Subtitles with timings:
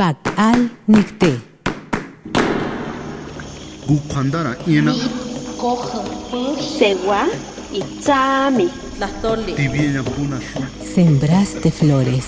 [0.00, 1.28] Pak al nikte.
[3.86, 4.94] gu khandara ina
[5.60, 6.00] cojo
[6.78, 7.28] segua
[7.72, 7.82] y
[8.96, 9.54] Tlastoli,
[10.94, 12.26] Sembraste flores.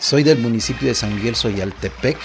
[0.00, 2.16] Soy del municipio de San Miguel Soyaltepec,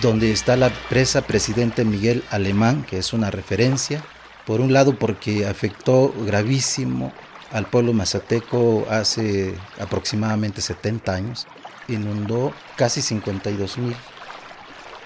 [0.00, 4.02] donde está la presa Presidente Miguel Alemán, que es una referencia.
[4.46, 7.12] Por un lado, porque afectó gravísimo
[7.52, 11.46] al pueblo mazateco hace aproximadamente 70 años.
[11.86, 13.96] Inundó casi 52 mil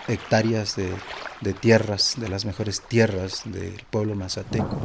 [0.07, 0.95] hectáreas de,
[1.41, 4.79] de tierras, de las mejores tierras del pueblo mazateco.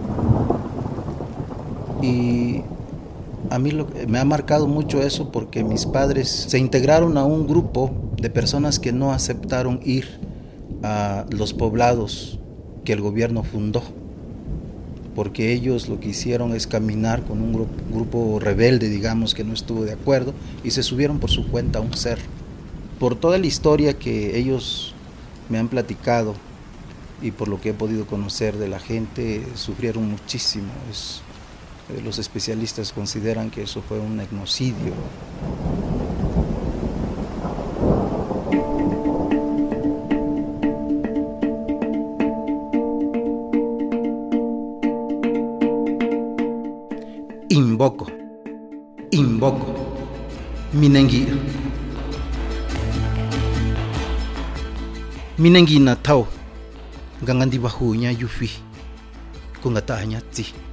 [2.02, 2.63] Y
[3.49, 3.71] a mí
[4.07, 8.79] me ha marcado mucho eso porque mis padres se integraron a un grupo de personas
[8.79, 10.20] que no aceptaron ir
[10.84, 12.39] a los poblados
[12.84, 13.84] que el gobierno fundó,
[15.15, 19.84] porque ellos lo que hicieron es caminar con un grupo, rebelde, digamos, que no estuvo
[19.84, 22.23] de acuerdo, y se subieron por su cuenta a un cerro.
[22.99, 24.93] Por toda la historia que ellos
[25.49, 26.34] me han platicado
[27.21, 30.70] y por lo que he podido conocer de la gente, sufrieron muchísimo.
[31.90, 34.93] Eh, los especialistas consideran que eso fue un etnocidio.
[47.49, 48.07] Invoco,
[49.12, 49.74] invoco,
[50.74, 51.27] minengi.
[55.38, 56.27] Minengi na tau,
[57.22, 58.49] gangandi bahunya yufi,
[59.62, 60.66] kungatanya tsi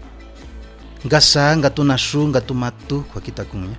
[1.07, 3.77] ngasanga tunashunga tumatu kwa kitakunya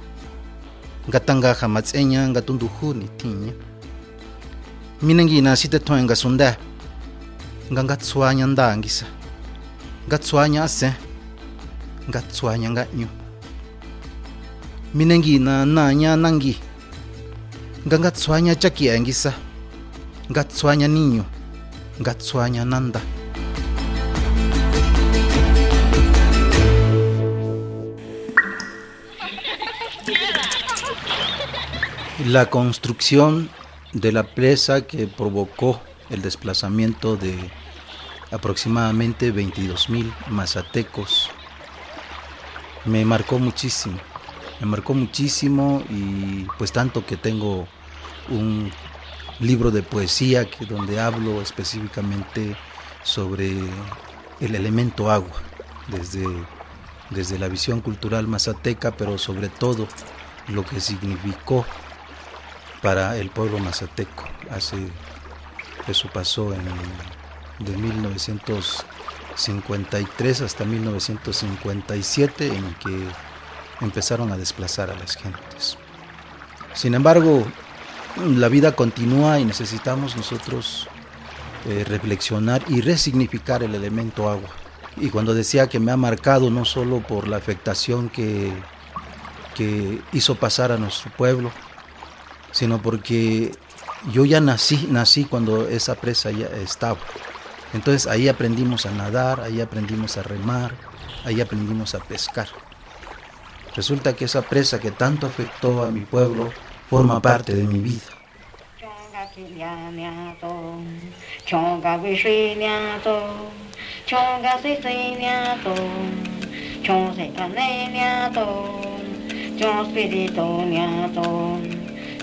[1.10, 3.54] ngatangaha matsenya ngatunduhu nitinya
[5.02, 6.58] mina nginasite toe ngasunda
[7.72, 9.06] nga ngatswanya ndangisa
[10.06, 10.94] ngatswanya ase.
[12.06, 13.10] Ngatswanya nganyu
[14.94, 16.54] minangi na nanya nangi.
[17.86, 19.36] Caki ngatswanya cakiangisa ya
[20.30, 21.26] ngatswanya ninyu
[22.02, 23.02] ngatswanya nanda.
[32.24, 33.50] La construcción
[33.92, 37.36] de la presa que provocó el desplazamiento de
[38.32, 41.30] aproximadamente 22 mil mazatecos.
[42.86, 44.00] Me marcó muchísimo,
[44.62, 47.68] me marcó muchísimo y pues tanto que tengo
[48.30, 48.72] un
[49.42, 52.56] libro de poesía que donde hablo específicamente
[53.04, 53.52] sobre
[54.40, 55.42] el elemento agua
[55.90, 56.26] desde,
[57.10, 59.86] desde la visión cultural mazateca, pero sobre todo
[60.48, 61.66] lo que significó
[62.82, 64.24] para el pueblo mazateco.
[64.50, 64.78] Hace,
[65.88, 66.62] eso pasó en,
[67.60, 73.08] de 1953 hasta 1957 en que
[73.82, 75.78] empezaron a desplazar a las gentes.
[76.74, 77.46] Sin embargo,
[78.18, 80.88] la vida continúa y necesitamos nosotros
[81.66, 84.50] eh, reflexionar y resignificar el elemento agua.
[84.98, 88.54] Y cuando decía que me ha marcado no solo por la afectación que,
[89.56, 91.52] que hizo pasar a nuestro pueblo,
[92.56, 93.52] sino porque
[94.14, 97.00] yo ya nací, nací cuando esa presa ya estaba.
[97.74, 100.72] Entonces ahí aprendimos a nadar, ahí aprendimos a remar,
[101.26, 102.48] ahí aprendimos a pescar.
[103.76, 106.50] Resulta que esa presa que tanto afectó a mi pueblo
[106.90, 108.08] forma parte de mi vida.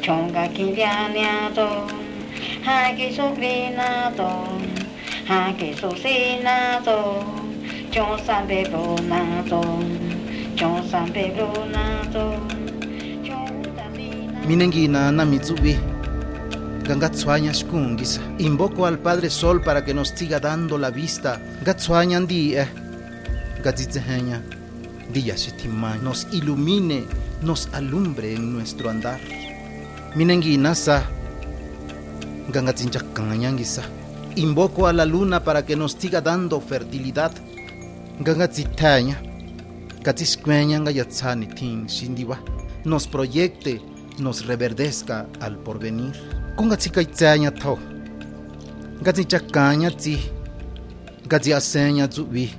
[0.02, 1.86] Chonga kilianiato,
[2.64, 4.30] chonga vishiniato,
[5.28, 6.98] chonga sisiniato,
[7.92, 9.60] chon setaneniato,
[10.56, 12.24] chon spiritoniato, chonga kilianiato, haki sobrinato, haki susinato, chon chon sambebronato,
[13.22, 14.46] chon utamina.
[14.46, 15.78] Minengina na mitsubi.
[16.82, 18.20] Gangatsuaña shkungisa.
[18.38, 21.40] Invoco al Padre Sol para que nos siga dando la vista.
[21.64, 22.66] Gatsuaña di eh.
[23.62, 24.42] Gatzitzeheña.
[25.12, 25.94] Día shitima.
[26.02, 27.04] Nos ilumine,
[27.40, 29.20] nos alumbre en nuestro andar.
[30.14, 31.08] Minengina sa.
[32.52, 33.82] Gangatzinchakanganyangisa.
[34.36, 37.32] Invoco a la luna para que nos siga dando fertilidad.
[38.20, 39.22] Gangatzitaña.
[40.02, 42.38] Gatziskueña ngayatsani tin shindiwa.
[42.84, 43.80] Nos proyecte
[44.18, 46.12] nos reverdezca al porvenir.
[46.56, 47.78] Kungatsi kaitseña tho.
[49.00, 50.20] Gatsi chakaña tsi.
[51.26, 52.52] Gatsi aseña zubi.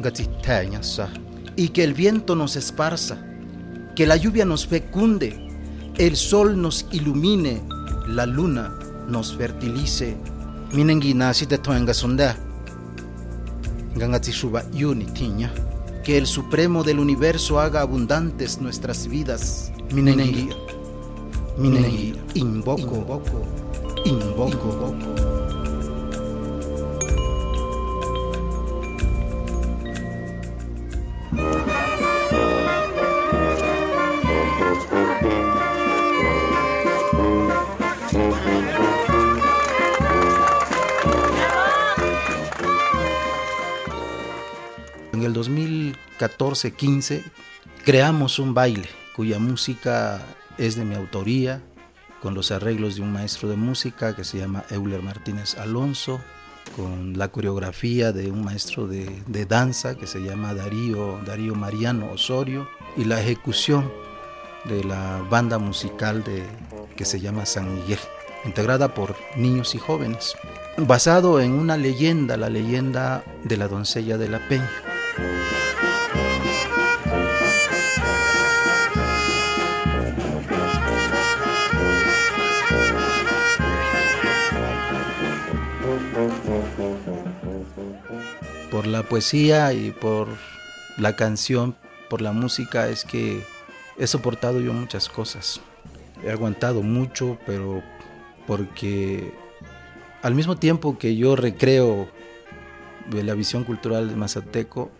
[0.00, 1.08] Gatsi teña sa.
[1.54, 3.18] Y que el viento nos esparza,
[3.94, 5.43] Que la lluvia nos fecunde,
[5.98, 7.62] el sol nos ilumine,
[8.08, 8.74] la luna
[9.08, 10.16] nos fertilice.
[10.72, 12.36] Minengi nasi te toenga sonda.
[13.94, 15.52] Gangati shuba yuni tiña.
[16.02, 19.72] Que el supremo del universo haga abundantes nuestras vidas.
[19.92, 20.50] Minengi.
[21.58, 22.14] Minengi.
[22.34, 22.82] Invoco.
[22.82, 23.46] Invoco.
[24.04, 25.23] Invoco.
[45.14, 47.22] En el 2014-15
[47.84, 50.20] creamos un baile cuya música
[50.58, 51.62] es de mi autoría,
[52.20, 56.20] con los arreglos de un maestro de música que se llama Euler Martínez Alonso,
[56.74, 62.10] con la coreografía de un maestro de, de danza que se llama Darío, Darío Mariano
[62.10, 63.92] Osorio y la ejecución
[64.64, 66.42] de la banda musical de,
[66.96, 68.00] que se llama San Miguel,
[68.44, 70.34] integrada por niños y jóvenes,
[70.76, 74.83] basado en una leyenda, la leyenda de la doncella de la Peña.
[88.70, 90.28] Por la poesía y por
[90.98, 91.76] la canción,
[92.10, 93.44] por la música, es que
[93.98, 95.60] he soportado yo muchas cosas.
[96.24, 97.82] He aguantado mucho, pero
[98.46, 99.32] porque
[100.22, 102.08] al mismo tiempo que yo recreo
[103.12, 104.90] la visión cultural de Mazateco,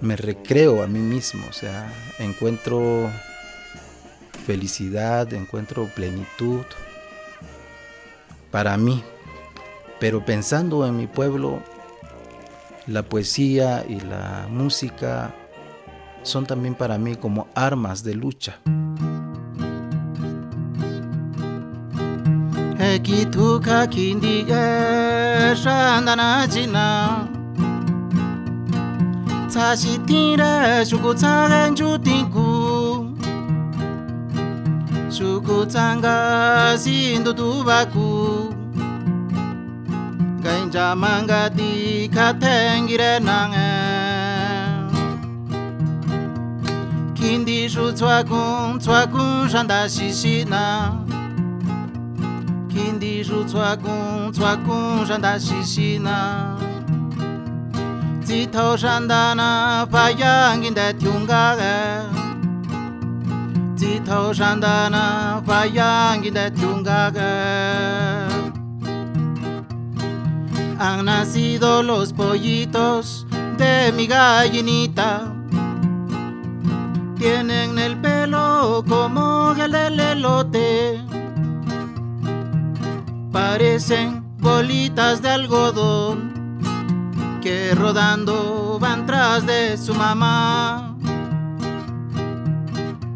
[0.00, 3.10] me recreo a mí mismo, o sea, encuentro
[4.46, 6.64] felicidad, encuentro plenitud
[8.50, 9.02] para mí.
[9.98, 11.62] Pero pensando en mi pueblo,
[12.86, 15.34] la poesía y la música
[16.22, 18.58] son también para mí como armas de lucha.
[29.56, 33.14] 他是顶的，足够撑得住天空，
[35.08, 37.86] 足够撑开心的翅膀。
[40.42, 43.50] 可人怎么敢抵抗天的难？
[47.14, 50.92] 天地如何共，如何共担这些难？
[52.68, 56.54] 天地如何共，如何共担这些难？
[58.26, 62.02] Shishina Zito shandana payangin de tiungare
[63.76, 67.32] Zito shandana payangin de tiungare
[70.78, 73.26] Han nacido los pollitos
[73.56, 75.32] de mi gallinita
[77.18, 81.00] tienen el pelo como el del elote.
[83.32, 86.35] Parecen bolitas de algodón
[87.46, 90.98] que rodando van tras de su mamá.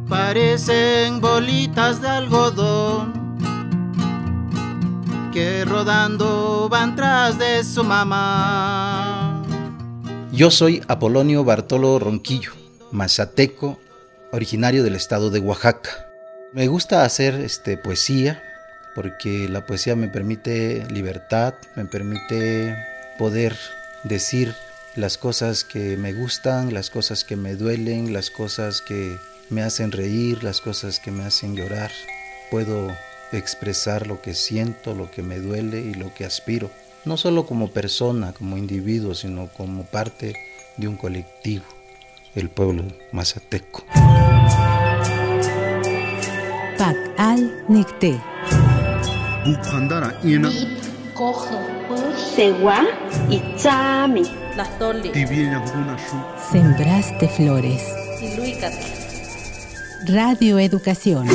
[0.08, 3.12] Parecen bolitas de algodón
[5.32, 9.42] que rodando van tras de su mamá.
[10.30, 12.52] Yo soy Apolonio Bartolo Ronquillo,
[12.92, 13.80] mazateco
[14.30, 16.06] originario del estado de Oaxaca.
[16.52, 18.40] Me gusta hacer este, poesía
[18.94, 22.76] porque la poesía me permite libertad, me permite
[23.18, 23.56] poder
[24.04, 24.54] decir
[24.96, 29.92] las cosas que me gustan, las cosas que me duelen, las cosas que me hacen
[29.92, 31.90] reír, las cosas que me hacen llorar.
[32.50, 32.88] Puedo
[33.32, 36.70] expresar lo que siento, lo que me duele y lo que aspiro,
[37.04, 40.34] no solo como persona, como individuo, sino como parte
[40.76, 41.64] de un colectivo,
[42.34, 43.84] el pueblo mazateco.
[46.78, 48.20] Pak al Nicté.
[52.34, 52.86] Segua
[53.28, 54.22] y chami
[56.50, 57.82] Sembraste flores.
[60.06, 61.28] Radio Educación.